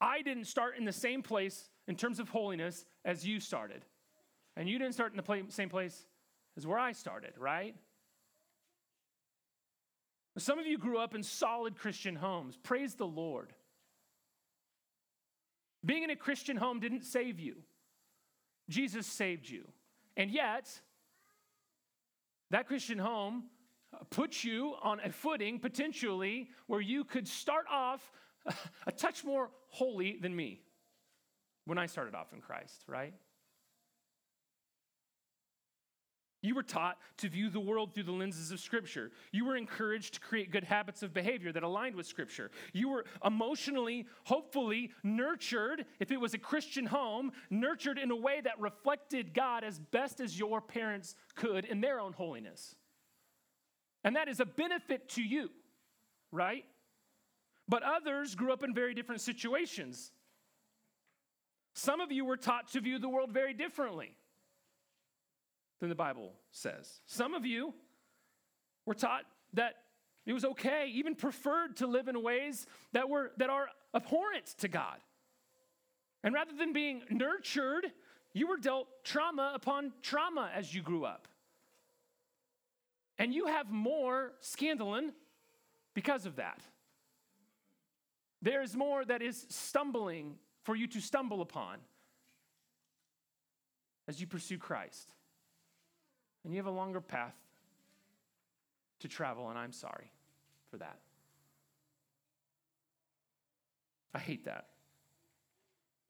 [0.00, 3.84] I didn't start in the same place in terms of holiness as you started.
[4.56, 6.06] And you didn't start in the same place
[6.56, 7.74] as where I started, right?
[10.36, 12.56] Some of you grew up in solid Christian homes.
[12.56, 13.52] Praise the Lord.
[15.84, 17.56] Being in a Christian home didn't save you,
[18.68, 19.68] Jesus saved you.
[20.16, 20.80] And yet,
[22.50, 23.44] that Christian home
[24.10, 28.12] put you on a footing potentially where you could start off
[28.86, 30.62] a touch more holy than me
[31.64, 33.14] when I started off in Christ, right?
[36.44, 39.10] You were taught to view the world through the lenses of Scripture.
[39.32, 42.50] You were encouraged to create good habits of behavior that aligned with Scripture.
[42.74, 48.42] You were emotionally, hopefully, nurtured, if it was a Christian home, nurtured in a way
[48.42, 52.76] that reflected God as best as your parents could in their own holiness.
[54.04, 55.48] And that is a benefit to you,
[56.30, 56.66] right?
[57.66, 60.12] But others grew up in very different situations.
[61.72, 64.14] Some of you were taught to view the world very differently
[65.80, 67.00] than the Bible says.
[67.06, 67.74] Some of you
[68.86, 69.74] were taught that
[70.26, 74.68] it was okay, even preferred to live in ways that were that are abhorrent to
[74.68, 74.98] God.
[76.22, 77.92] And rather than being nurtured,
[78.32, 81.28] you were dealt trauma upon trauma as you grew up.
[83.18, 85.10] And you have more scandalon
[85.92, 86.60] because of that.
[88.42, 91.78] There is more that is stumbling for you to stumble upon
[94.08, 95.14] as you pursue Christ
[96.44, 97.34] and you have a longer path
[99.00, 100.10] to travel, and I'm sorry
[100.70, 100.98] for that.
[104.14, 104.68] I hate that.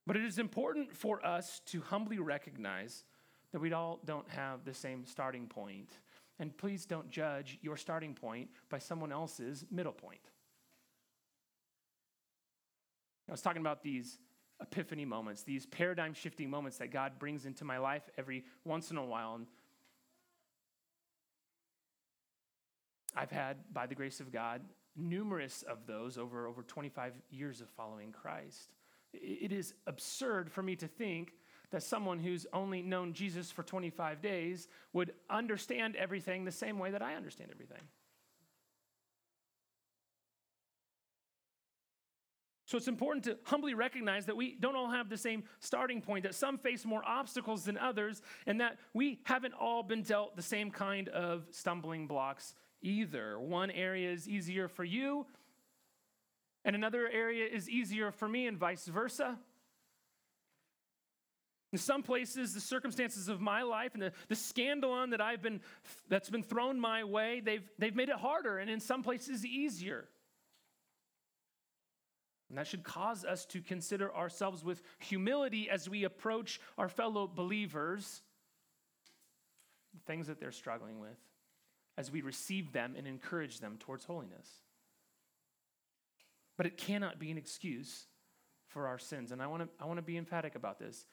[0.07, 3.05] But it is important for us to humbly recognize
[3.53, 5.91] that we all don't have the same starting point.
[6.39, 10.21] And please don't judge your starting point by someone else's middle point.
[13.29, 14.19] I was talking about these
[14.61, 18.97] epiphany moments, these paradigm shifting moments that God brings into my life every once in
[18.97, 19.37] a while.
[19.37, 19.47] And
[23.15, 24.61] I've had, by the grace of God,
[24.97, 28.75] numerous of those over, over 25 years of following Christ.
[29.13, 31.33] It is absurd for me to think
[31.71, 36.91] that someone who's only known Jesus for 25 days would understand everything the same way
[36.91, 37.81] that I understand everything.
[42.67, 46.25] So it's important to humbly recognize that we don't all have the same starting point,
[46.25, 50.43] that some face more obstacles than others, and that we haven't all been dealt the
[50.43, 53.39] same kind of stumbling blocks either.
[53.41, 55.27] One area is easier for you,
[56.65, 59.39] and another area is easier for me, and vice versa.
[61.73, 65.61] In some places, the circumstances of my life and the, the scandalon that I've been
[66.09, 70.07] that's been thrown my way, they've, they've made it harder, and in some places easier.
[72.49, 77.27] And that should cause us to consider ourselves with humility as we approach our fellow
[77.27, 78.23] believers,
[79.93, 81.19] the things that they're struggling with,
[81.97, 84.49] as we receive them and encourage them towards holiness.
[86.57, 88.07] But it cannot be an excuse
[88.69, 89.33] for our sins.
[89.33, 91.07] And I want to I want to be emphatic about this.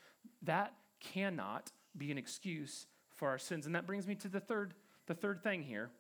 [0.44, 3.66] That cannot be an excuse for our sins.
[3.66, 4.74] And that brings me to the third
[5.08, 5.92] the third thing here.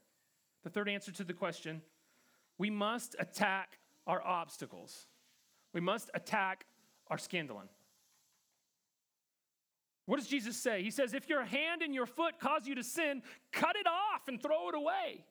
[0.63, 1.82] The third answer to the question.
[2.58, 5.08] We must attack our obstacles.
[5.74, 6.65] We must attack
[7.08, 7.67] our scandalon.
[10.12, 10.84] What does Jesus say?
[10.84, 14.28] He says, If your hand and your foot cause you to sin, cut it off
[14.28, 15.24] and throw it away.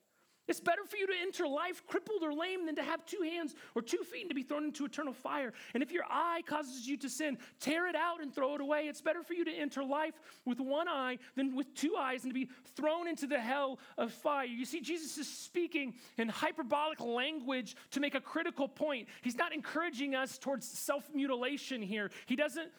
[0.48, 3.54] It's better for you to enter life crippled or lame than to have two hands
[3.74, 5.52] or two feet and to be thrown into eternal fire.
[5.74, 8.86] And if your eye causes you to sin, tear it out and throw it away.
[8.88, 10.14] It's better for you to enter life
[10.46, 14.14] with one eye than with two eyes and to be thrown into the hell of
[14.14, 14.46] fire.
[14.46, 19.08] You see, Jesus is speaking in hyperbolic language to make a critical point.
[19.20, 22.10] He's not encouraging us towards self mutilation here.
[22.24, 22.70] He doesn't.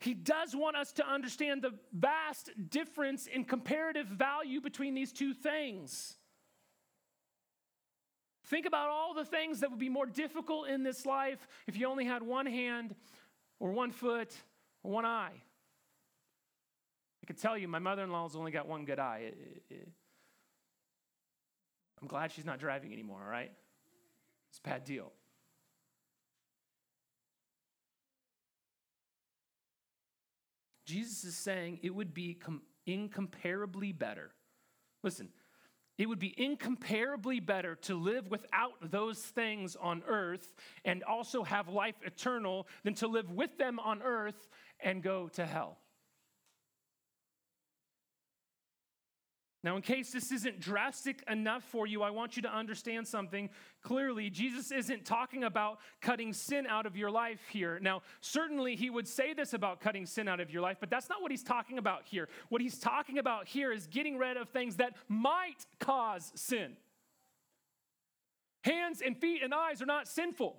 [0.00, 5.34] He does want us to understand the vast difference in comparative value between these two
[5.34, 6.16] things.
[8.46, 11.86] Think about all the things that would be more difficult in this life if you
[11.86, 12.94] only had one hand
[13.60, 14.32] or one foot
[14.82, 15.34] or one eye.
[17.22, 19.24] I can tell you, my mother in law's only got one good eye.
[19.26, 19.88] It, it, it,
[22.00, 23.52] I'm glad she's not driving anymore, all right?
[24.48, 25.12] It's a bad deal.
[30.90, 34.32] Jesus is saying it would be com- incomparably better.
[35.04, 35.28] Listen,
[35.98, 40.52] it would be incomparably better to live without those things on earth
[40.84, 44.48] and also have life eternal than to live with them on earth
[44.80, 45.78] and go to hell.
[49.62, 53.50] Now, in case this isn't drastic enough for you, I want you to understand something
[53.82, 54.30] clearly.
[54.30, 57.78] Jesus isn't talking about cutting sin out of your life here.
[57.78, 61.10] Now, certainly he would say this about cutting sin out of your life, but that's
[61.10, 62.30] not what he's talking about here.
[62.48, 66.72] What he's talking about here is getting rid of things that might cause sin.
[68.64, 70.56] Hands and feet and eyes are not sinful,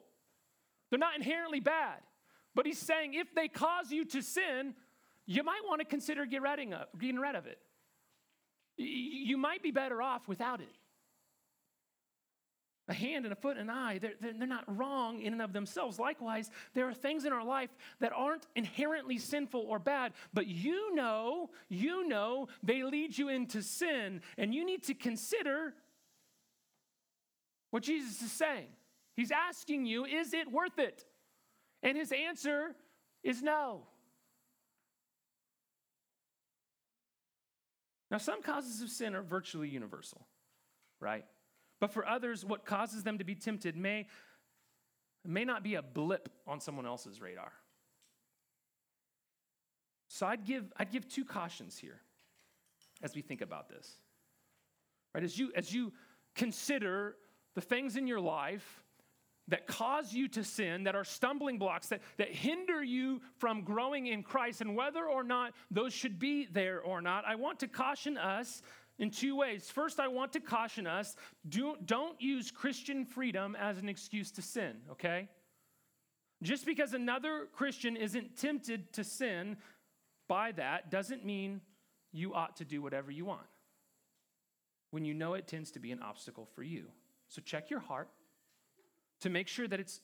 [0.91, 1.97] they're not inherently bad.
[2.53, 4.75] But he's saying if they cause you to sin,
[5.25, 6.25] you might want to consider uh,
[6.99, 7.57] getting rid of it.
[8.81, 10.75] You might be better off without it.
[12.87, 15.53] A hand and a foot and an eye, they're, they're not wrong in and of
[15.53, 15.97] themselves.
[15.97, 20.93] Likewise, there are things in our life that aren't inherently sinful or bad, but you
[20.93, 25.73] know, you know they lead you into sin, and you need to consider
[27.69, 28.67] what Jesus is saying.
[29.15, 31.05] He's asking you, is it worth it?
[31.83, 32.75] And his answer
[33.23, 33.83] is no.
[38.11, 40.27] Now, some causes of sin are virtually universal,
[40.99, 41.23] right?
[41.79, 44.07] But for others, what causes them to be tempted may,
[45.25, 47.53] may not be a blip on someone else's radar.
[50.09, 52.01] So I'd give, I'd give two cautions here
[53.01, 53.95] as we think about this.
[55.15, 55.23] Right?
[55.23, 55.93] As you, as you
[56.35, 57.15] consider
[57.55, 58.83] the things in your life
[59.47, 64.07] that cause you to sin, that are stumbling blocks, that, that hinder you from growing
[64.07, 67.67] in Christ, and whether or not those should be there or not, I want to
[67.67, 68.61] caution us
[68.99, 69.69] in two ways.
[69.69, 71.15] First, I want to caution us
[71.49, 75.27] do, don't use Christian freedom as an excuse to sin, okay?
[76.43, 79.57] Just because another Christian isn't tempted to sin
[80.27, 81.61] by that doesn't mean
[82.11, 83.47] you ought to do whatever you want
[84.91, 86.85] when you know it tends to be an obstacle for you.
[87.27, 88.09] So check your heart
[89.21, 90.01] to make sure that it's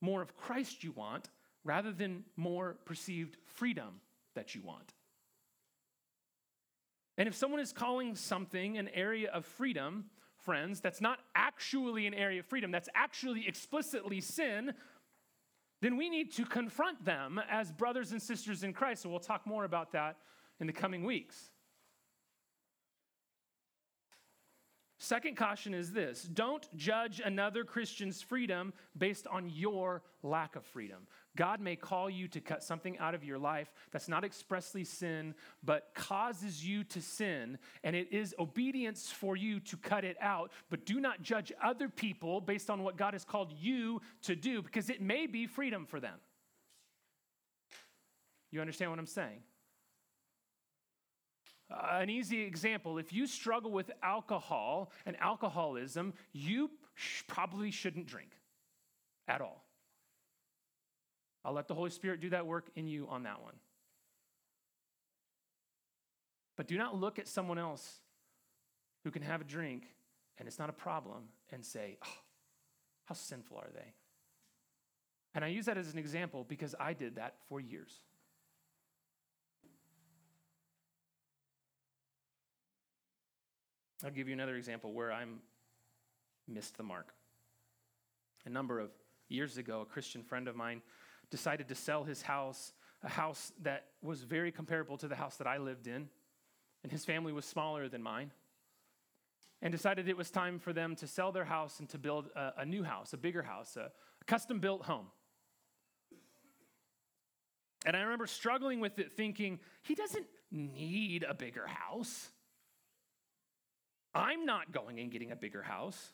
[0.00, 1.30] more of Christ you want
[1.64, 4.00] rather than more perceived freedom
[4.34, 4.92] that you want.
[7.16, 12.14] And if someone is calling something an area of freedom, friends, that's not actually an
[12.14, 14.74] area of freedom, that's actually explicitly sin,
[15.80, 19.02] then we need to confront them as brothers and sisters in Christ.
[19.02, 20.16] So we'll talk more about that
[20.60, 21.50] in the coming weeks.
[25.04, 31.06] Second caution is this don't judge another Christian's freedom based on your lack of freedom.
[31.36, 35.34] God may call you to cut something out of your life that's not expressly sin,
[35.62, 40.52] but causes you to sin, and it is obedience for you to cut it out.
[40.70, 44.62] But do not judge other people based on what God has called you to do,
[44.62, 46.18] because it may be freedom for them.
[48.50, 49.42] You understand what I'm saying?
[51.70, 58.06] Uh, an easy example if you struggle with alcohol and alcoholism, you sh- probably shouldn't
[58.06, 58.30] drink
[59.26, 59.64] at all.
[61.44, 63.54] I'll let the Holy Spirit do that work in you on that one.
[66.56, 68.00] But do not look at someone else
[69.02, 69.84] who can have a drink
[70.38, 72.18] and it's not a problem and say, oh,
[73.04, 73.92] how sinful are they?
[75.34, 78.00] And I use that as an example because I did that for years.
[84.04, 85.38] I'll give you another example where I'm
[86.46, 87.14] missed the mark.
[88.44, 88.90] A number of
[89.30, 90.82] years ago, a Christian friend of mine
[91.30, 95.46] decided to sell his house, a house that was very comparable to the house that
[95.46, 96.10] I lived in,
[96.82, 98.30] and his family was smaller than mine,
[99.62, 102.52] and decided it was time for them to sell their house and to build a,
[102.58, 103.90] a new house, a bigger house, a,
[104.20, 105.06] a custom built home.
[107.86, 112.28] And I remember struggling with it, thinking, he doesn't need a bigger house.
[114.14, 116.12] I'm not going and getting a bigger house.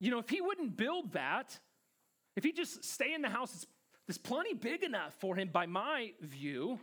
[0.00, 1.58] You know, if he wouldn't build that,
[2.34, 3.66] if he just stay in the house,
[4.08, 6.78] it's, plenty big enough for him by my view.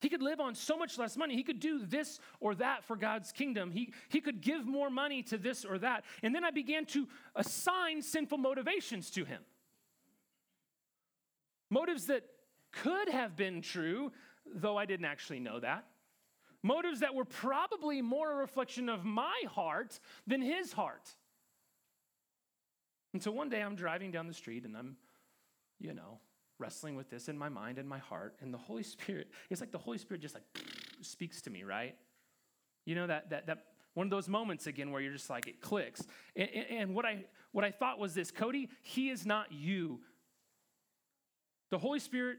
[0.00, 1.34] He could live on so much less money.
[1.34, 3.70] He could do this or that for God's kingdom.
[3.70, 6.04] He, he could give more money to this or that.
[6.22, 9.42] And then I began to assign sinful motivations to him.
[11.68, 12.24] Motives that
[12.72, 14.12] could have been true,
[14.46, 15.84] though I didn't actually know that.
[16.62, 21.14] Motives that were probably more a reflection of my heart than his heart.
[23.12, 24.96] And so one day I'm driving down the street and I'm,
[25.78, 26.20] you know,
[26.58, 28.36] wrestling with this in my mind and my heart.
[28.40, 30.44] And the Holy Spirit, it's like the Holy Spirit just like
[31.00, 31.96] speaks to me, right?
[32.84, 35.60] You know, that, that, that one of those moments again where you're just like, it
[35.60, 36.06] clicks.
[36.36, 40.00] And, and what, I, what I thought was this Cody, he is not you.
[41.70, 42.38] The Holy Spirit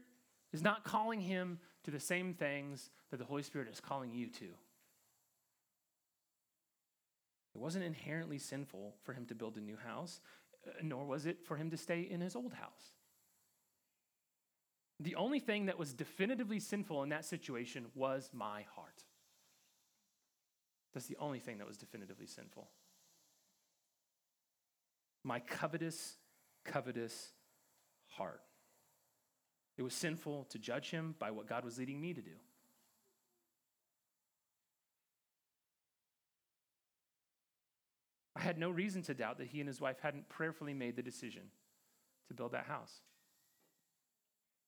[0.52, 4.26] is not calling him to the same things that the Holy Spirit is calling you
[4.26, 4.46] to.
[7.54, 10.20] It wasn't inherently sinful for him to build a new house,
[10.66, 12.94] uh, nor was it for him to stay in his old house.
[14.98, 19.04] The only thing that was definitively sinful in that situation was my heart.
[20.94, 22.70] That's the only thing that was definitively sinful.
[25.22, 26.16] My covetous,
[26.64, 27.32] covetous
[28.06, 28.40] heart.
[29.76, 32.30] It was sinful to judge him by what God was leading me to do.
[38.34, 41.02] I had no reason to doubt that he and his wife hadn't prayerfully made the
[41.02, 41.42] decision
[42.28, 43.00] to build that house.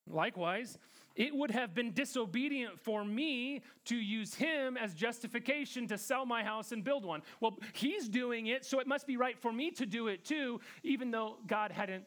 [0.07, 0.79] Likewise,
[1.17, 6.45] it would have been disobedient for me to use him as justification to sell my
[6.45, 7.23] house and build one.
[7.41, 10.61] Well, he's doing it, so it must be right for me to do it too,
[10.83, 12.05] even though God hadn't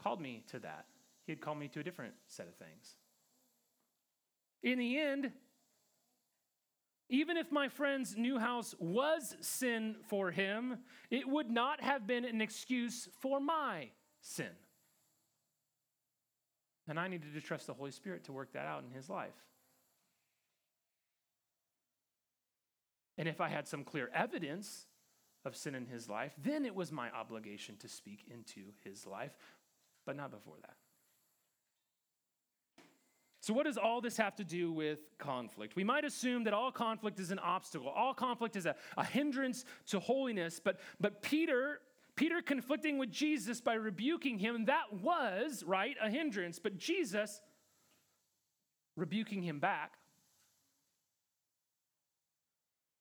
[0.00, 0.86] called me to that.
[1.26, 2.96] He had called me to a different set of things.
[4.62, 5.32] In the end,
[7.12, 10.78] even if my friend's new house was sin for him,
[11.10, 13.90] it would not have been an excuse for my
[14.22, 14.48] sin.
[16.88, 19.34] And I needed to trust the Holy Spirit to work that out in his life.
[23.18, 24.86] And if I had some clear evidence
[25.44, 29.36] of sin in his life, then it was my obligation to speak into his life,
[30.06, 30.76] but not before that.
[33.42, 35.74] So, what does all this have to do with conflict?
[35.74, 39.64] We might assume that all conflict is an obstacle, all conflict is a, a hindrance
[39.88, 41.80] to holiness, but, but Peter.
[42.14, 46.58] Peter conflicting with Jesus by rebuking him, that was, right, a hindrance.
[46.58, 47.40] But Jesus
[48.96, 49.94] rebuking him back,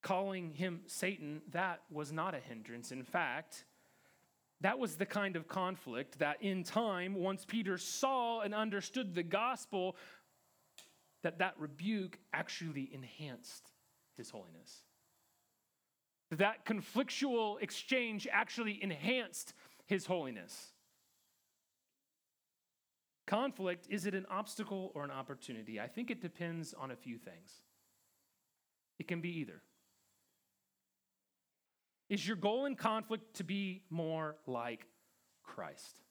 [0.01, 2.93] calling him Satan, that was not a hindrance.
[2.93, 3.65] In fact,
[4.61, 9.23] that was the kind of conflict that in time, once Peter saw and understood the
[9.23, 9.95] gospel,
[11.24, 13.72] that that rebuke actually enhanced
[14.17, 14.82] his holiness.
[16.32, 19.53] That conflictual exchange actually enhanced
[19.86, 20.72] his holiness.
[23.28, 25.80] Conflict, is it an obstacle or an opportunity?
[25.80, 27.61] I think it depends on a few things.
[28.99, 29.61] It can be either.
[32.09, 34.86] Is your goal in conflict to be more like
[35.43, 36.01] Christ?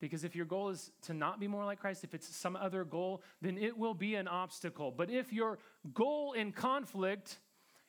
[0.00, 2.84] Because if your goal is to not be more like Christ, if it's some other
[2.84, 4.90] goal, then it will be an obstacle.
[4.90, 5.58] But if your
[5.94, 7.38] goal in conflict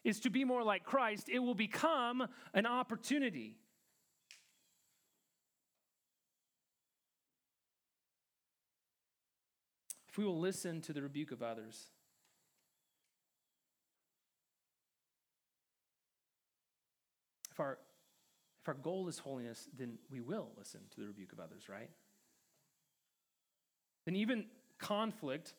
[0.03, 3.57] is to be more like Christ, it will become an opportunity.
[10.07, 11.89] If we will listen to the rebuke of others,
[17.51, 17.79] if our
[18.65, 21.91] if our goal is holiness, then we will listen to the rebuke of others, right?
[24.07, 24.45] Then even
[24.79, 25.53] conflict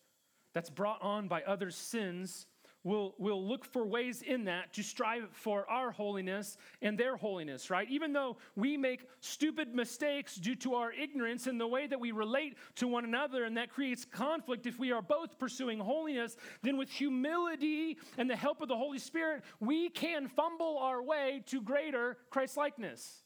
[0.53, 2.47] that's brought on by others' sins
[2.87, 7.69] will will look for ways in that to strive for our holiness and their holiness,
[7.69, 7.91] right?
[7.91, 12.13] Even though we make stupid mistakes due to our ignorance in the way that we
[12.13, 16.77] relate to one another, and that creates conflict, if we are both pursuing holiness, then
[16.77, 21.61] with humility and the help of the Holy Spirit, we can fumble our way to
[21.61, 23.25] greater Christ likeness.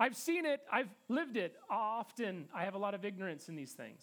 [0.00, 2.48] I've seen it, I've lived it often.
[2.54, 4.02] I have a lot of ignorance in these things.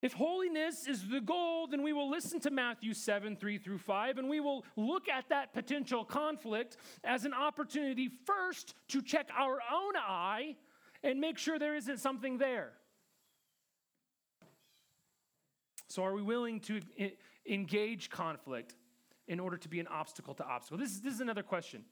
[0.00, 4.18] If holiness is the goal, then we will listen to Matthew 7, 3 through 5,
[4.18, 9.58] and we will look at that potential conflict as an opportunity first to check our
[9.72, 10.54] own eye
[11.02, 12.72] and make sure there isn't something there.
[15.88, 16.80] So, are we willing to
[17.48, 18.76] engage conflict
[19.26, 20.78] in order to be an obstacle to obstacle?
[20.78, 21.84] This is, this is another question.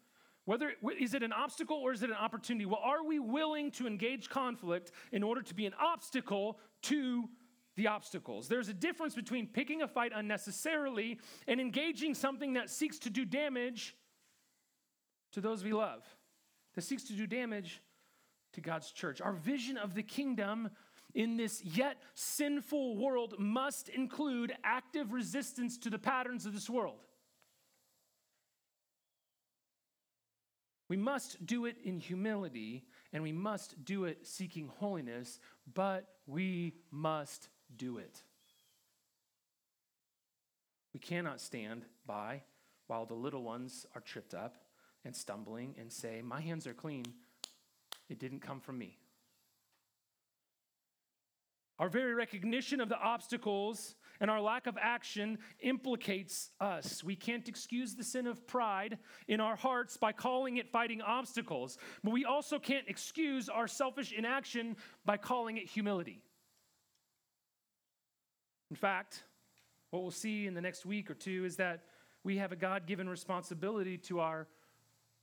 [0.44, 2.66] Whether is it an obstacle or is it an opportunity?
[2.66, 7.28] Well, are we willing to engage conflict in order to be an obstacle to
[7.76, 8.48] the obstacles.
[8.48, 13.24] There's a difference between picking a fight unnecessarily and engaging something that seeks to do
[13.24, 13.94] damage
[15.32, 16.02] to those we love,
[16.74, 17.82] that seeks to do damage
[18.54, 19.20] to God's church.
[19.20, 20.70] Our vision of the kingdom
[21.14, 27.00] in this yet sinful world must include active resistance to the patterns of this world.
[30.88, 35.40] We must do it in humility and we must do it seeking holiness,
[35.74, 38.22] but we must do it.
[40.92, 42.42] We cannot stand by
[42.86, 44.56] while the little ones are tripped up
[45.04, 47.04] and stumbling and say, My hands are clean.
[48.08, 48.98] It didn't come from me.
[51.78, 57.04] Our very recognition of the obstacles and our lack of action implicates us.
[57.04, 58.96] We can't excuse the sin of pride
[59.28, 64.12] in our hearts by calling it fighting obstacles, but we also can't excuse our selfish
[64.12, 66.22] inaction by calling it humility.
[68.70, 69.24] In fact,
[69.90, 71.84] what we'll see in the next week or two is that
[72.24, 74.48] we have a God given responsibility to our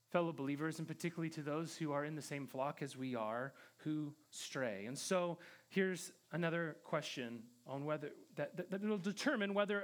[0.10, 3.52] fellow believers, and particularly to those who are in the same flock as we are,
[3.78, 4.86] who stray.
[4.86, 5.40] And so
[5.70, 9.84] here's another question on whether that, that, that will determine whether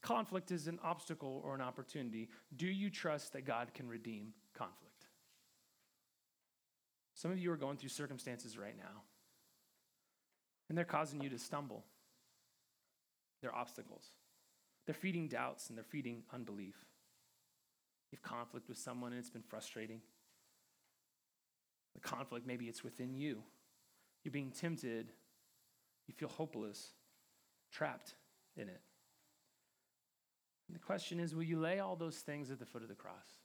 [0.00, 2.28] conflict is an obstacle or an opportunity.
[2.56, 5.08] Do you trust that God can redeem conflict?
[7.14, 9.02] Some of you are going through circumstances right now,
[10.68, 11.84] and they're causing you to stumble.
[13.40, 14.10] They're obstacles.
[14.86, 16.74] They're feeding doubts and they're feeding unbelief.
[18.10, 20.00] You have conflict with someone and it's been frustrating.
[21.94, 23.42] The conflict, maybe it's within you.
[24.24, 25.12] You're being tempted.
[26.06, 26.90] You feel hopeless,
[27.70, 28.14] trapped
[28.56, 28.80] in it.
[30.68, 32.94] And the question is will you lay all those things at the foot of the
[32.94, 33.38] cross?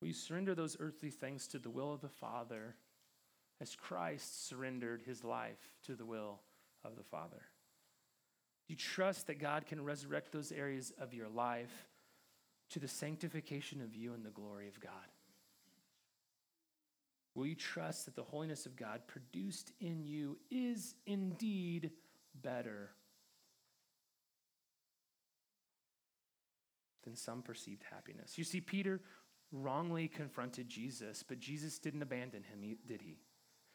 [0.00, 2.76] Will you surrender those earthly things to the will of the Father
[3.64, 6.40] as Christ surrendered his life to the will
[6.84, 7.40] of the Father?
[8.66, 11.88] Do you trust that God can resurrect those areas of your life
[12.70, 14.90] to the sanctification of you and the glory of God?
[17.34, 21.90] Will you trust that the holiness of God produced in you is indeed
[22.42, 22.90] better
[27.02, 28.36] than some perceived happiness?
[28.36, 29.00] You see, Peter
[29.50, 33.23] wrongly confronted Jesus, but Jesus didn't abandon him, did he?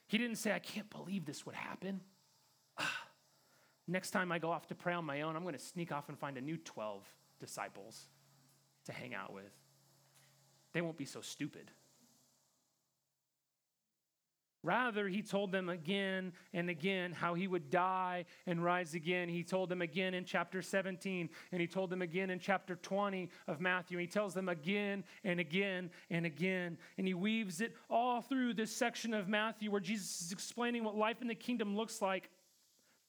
[0.10, 2.02] He didn't say, I can't believe this would happen.
[3.88, 6.10] Next time I go off to pray on my own, I'm going to sneak off
[6.10, 7.04] and find a new 12
[7.40, 8.08] disciples
[8.86, 9.52] to hang out with.
[10.74, 11.70] They won't be so stupid.
[14.62, 19.30] Rather, he told them again and again how he would die and rise again.
[19.30, 23.30] He told them again in chapter 17, and he told them again in chapter 20
[23.48, 23.98] of Matthew.
[23.98, 26.78] He tells them again and again and again.
[26.98, 30.96] And he weaves it all through this section of Matthew where Jesus is explaining what
[30.96, 32.30] life in the kingdom looks like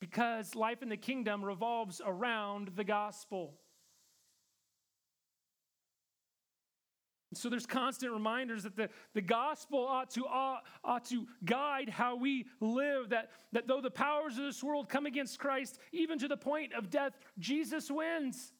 [0.00, 3.54] because life in the kingdom revolves around the gospel.
[7.32, 12.16] So there's constant reminders that the, the gospel ought to, ought, ought to guide how
[12.16, 16.28] we live, that, that though the powers of this world come against Christ, even to
[16.28, 18.52] the point of death, Jesus wins.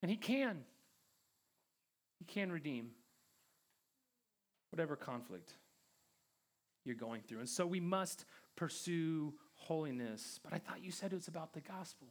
[0.00, 0.60] And he can.
[2.18, 2.90] He can redeem
[4.70, 5.54] whatever conflict
[6.84, 7.40] you're going through.
[7.40, 8.24] And so we must
[8.54, 10.38] pursue holiness.
[10.42, 12.06] But I thought you said it was about the gospel.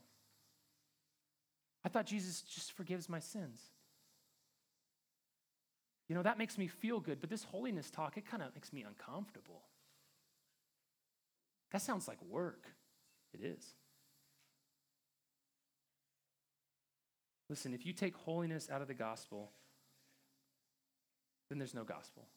[1.85, 3.71] I thought Jesus just forgives my sins.
[6.11, 8.73] You know, that makes me feel good, but this holiness talk, it kind of makes
[8.73, 9.61] me uncomfortable.
[11.71, 12.67] That sounds like work.
[13.33, 13.63] It is.
[17.47, 19.53] Listen, if you take holiness out of the gospel,
[21.47, 22.27] then there's no gospel.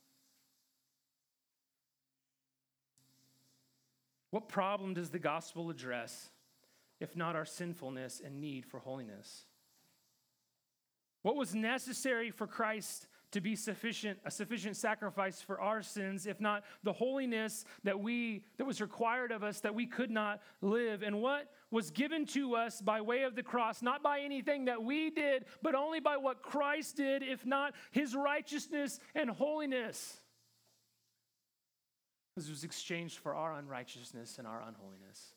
[4.31, 6.31] What problem does the gospel address
[7.01, 9.47] if not our sinfulness and need for holiness?
[11.23, 16.41] What was necessary for Christ to be sufficient, a sufficient sacrifice for our sins, if
[16.41, 21.03] not the holiness that we that was required of us that we could not live?
[21.03, 24.85] And what was given to us by way of the cross, not by anything that
[24.85, 30.21] we did, but only by what Christ did, if not his righteousness and holiness?
[32.37, 35.34] This was exchanged for our unrighteousness and our unholiness.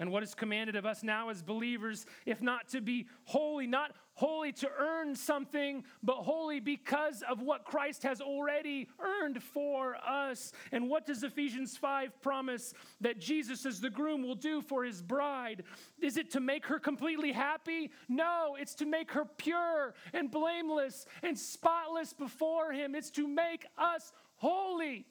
[0.00, 3.92] And what is commanded of us now as believers, if not to be holy, not
[4.14, 10.52] holy to earn something, but holy because of what Christ has already earned for us.
[10.70, 15.02] And what does Ephesians 5 promise that Jesus, as the groom, will do for his
[15.02, 15.64] bride?
[16.00, 17.90] Is it to make her completely happy?
[18.08, 22.94] No, it's to make her pure and blameless and spotless before him.
[22.94, 25.06] It's to make us holy.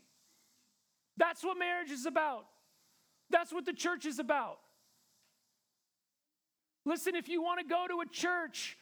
[1.17, 2.45] That's what marriage is about.
[3.29, 4.59] That's what the church is about.
[6.87, 8.77] Listen, if you want to go to a church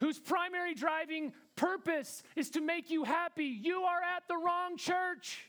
[0.00, 5.48] whose primary driving purpose is to make you happy, you are at the wrong church.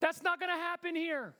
[0.00, 1.34] That's not going to happen here.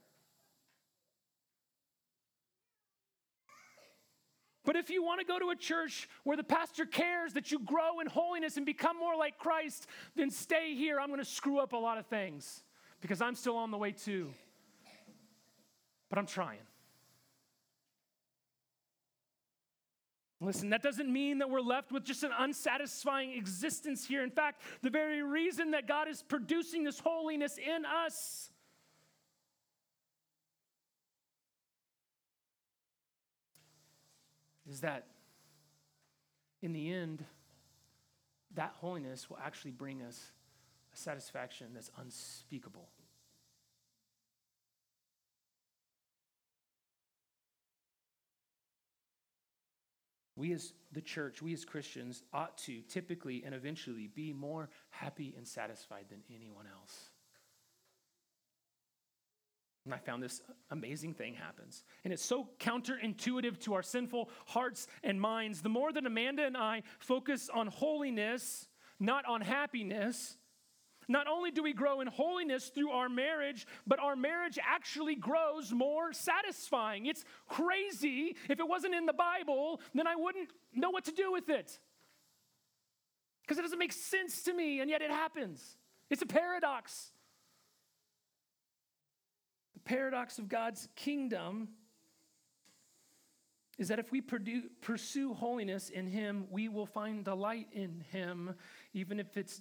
[4.64, 7.60] But if you want to go to a church where the pastor cares that you
[7.60, 10.98] grow in holiness and become more like Christ, then stay here.
[10.98, 12.64] I'm going to screw up a lot of things
[13.00, 14.34] because I'm still on the way too.
[16.10, 16.58] But I'm trying.
[20.44, 24.22] Listen, that doesn't mean that we're left with just an unsatisfying existence here.
[24.22, 28.50] In fact, the very reason that God is producing this holiness in us
[34.68, 35.06] is that
[36.62, 37.24] in the end,
[38.54, 40.32] that holiness will actually bring us
[40.92, 42.88] a satisfaction that's unspeakable.
[50.36, 55.34] We as the church, we as Christians ought to typically and eventually be more happy
[55.36, 57.10] and satisfied than anyone else.
[59.84, 61.84] And I found this amazing thing happens.
[62.04, 65.60] And it's so counterintuitive to our sinful hearts and minds.
[65.60, 68.66] The more that Amanda and I focus on holiness,
[68.98, 70.38] not on happiness,
[71.08, 75.72] not only do we grow in holiness through our marriage, but our marriage actually grows
[75.72, 77.06] more satisfying.
[77.06, 78.36] It's crazy.
[78.48, 81.78] If it wasn't in the Bible, then I wouldn't know what to do with it.
[83.42, 85.76] Because it doesn't make sense to me, and yet it happens.
[86.10, 87.12] It's a paradox.
[89.74, 91.68] The paradox of God's kingdom
[93.76, 98.54] is that if we pursue holiness in Him, we will find delight in Him,
[98.92, 99.60] even if it's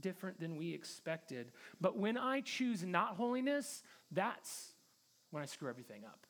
[0.00, 1.52] different than we expected.
[1.80, 4.74] But when I choose not holiness, that's
[5.30, 6.26] when I screw everything up.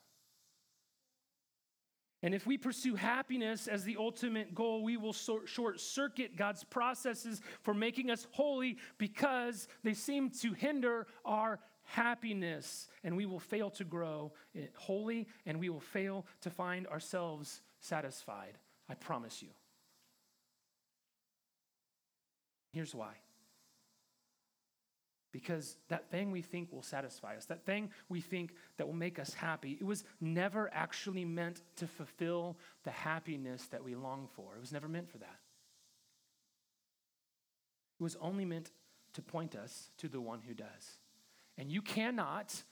[2.23, 7.43] And if we pursue happiness as the ultimate goal, we will short circuit God's processes
[7.61, 12.89] for making us holy because they seem to hinder our happiness.
[13.05, 14.33] And we will fail to grow
[14.75, 18.57] holy and we will fail to find ourselves satisfied.
[18.89, 19.51] I promise you.
[22.73, 23.13] Here's why
[25.35, 29.19] because that thing we think will satisfy us, that thing we think that will make
[29.19, 34.55] us happy, it was never actually meant to fulfill the happiness that we long for.
[34.55, 35.41] It was never meant for that.
[37.99, 38.71] It was only meant
[39.15, 40.99] to point us to the one who does.
[41.59, 42.63] And you cannot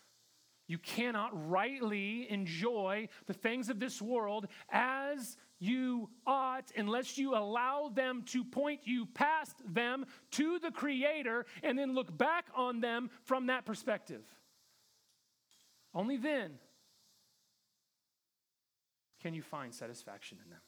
[0.69, 7.89] you cannot rightly enjoy the things of this world as you ought unless you allow
[7.95, 13.09] them to point you past them to the Creator and then look back on them
[13.23, 14.23] from that perspective.
[15.95, 16.55] Only then
[19.23, 20.59] can you find satisfaction in them.